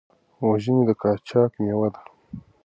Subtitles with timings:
[0.47, 2.01] وژنې د قاچاق مېوه ده.